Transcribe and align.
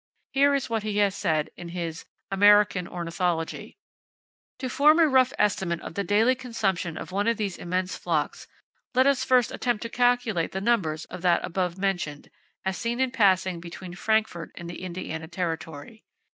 Here 0.31 0.55
is 0.55 0.67
what 0.67 0.81
he 0.81 0.97
has 0.97 1.13
said 1.15 1.51
in 1.55 1.69
his 1.69 2.05
"American 2.31 2.87
Ornithology": 2.87 3.77
"To 4.57 4.67
form 4.67 4.97
a 4.97 5.07
rough 5.07 5.31
estimate 5.37 5.79
of 5.81 5.93
the 5.93 6.03
daily 6.03 6.33
consumption 6.33 6.97
of 6.97 7.11
one 7.11 7.27
of 7.27 7.37
these 7.37 7.55
immense 7.59 7.95
flocks, 7.97 8.47
let 8.95 9.05
us 9.05 9.23
first 9.23 9.51
attempt 9.51 9.83
to 9.83 9.89
calculate 9.89 10.53
the 10.53 10.59
numbers 10.59 11.05
of 11.05 11.21
that 11.21 11.45
above 11.45 11.77
mentioned, 11.77 12.31
as 12.65 12.77
seen 12.79 12.99
in 12.99 13.11
passing 13.11 13.59
between 13.59 13.93
Frankfort 13.93 14.49
and 14.55 14.67
the 14.67 14.81
Indiana 14.81 15.27
territory. 15.27 16.03